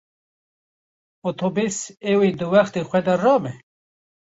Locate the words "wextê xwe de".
2.53-3.15